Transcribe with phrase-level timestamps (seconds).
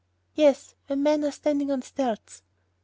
[0.33, 2.41] "Yes, when men are standing on stilts."